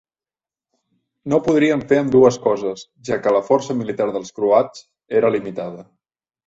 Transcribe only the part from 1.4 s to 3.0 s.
podrien fer ambdues coses,